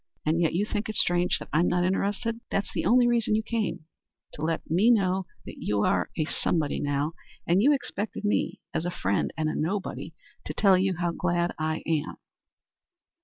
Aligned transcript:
And 0.25 0.41
yet 0.41 0.53
you 0.55 0.65
think 0.65 0.89
it 0.89 0.95
strange 0.95 1.37
that 1.37 1.49
I'm 1.53 1.67
not 1.67 1.83
interested. 1.83 2.39
That's 2.49 2.73
the 2.73 2.85
only 2.85 3.05
reason 3.07 3.35
you 3.35 3.43
came 3.43 3.85
to 4.33 4.41
let 4.41 4.67
me 4.67 4.89
know 4.89 5.27
that 5.45 5.59
you 5.59 5.83
are 5.83 6.09
a 6.17 6.25
somebody 6.25 6.79
now; 6.79 7.13
and 7.45 7.61
you 7.61 7.71
expected 7.71 8.25
me, 8.25 8.59
as 8.73 8.83
a 8.83 8.89
friend 8.89 9.31
and 9.37 9.47
a 9.47 9.53
nobody, 9.53 10.15
to 10.47 10.55
tell 10.55 10.75
you 10.75 10.95
how 10.97 11.11
glad 11.11 11.53
I 11.59 11.83
am." 11.85 12.15